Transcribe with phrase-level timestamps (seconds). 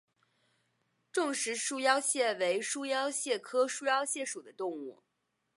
[1.11, 5.03] 重石束腰蟹为束腹蟹科束腰蟹属的动物。